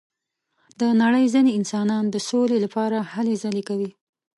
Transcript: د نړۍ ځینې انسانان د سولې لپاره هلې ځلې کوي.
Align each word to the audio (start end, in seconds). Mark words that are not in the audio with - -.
د 0.79 0.81
نړۍ 1.01 1.25
ځینې 1.33 1.51
انسانان 1.59 2.03
د 2.09 2.15
سولې 2.29 2.57
لپاره 2.65 2.97
هلې 3.13 3.35
ځلې 3.43 3.61
کوي. 3.69 3.89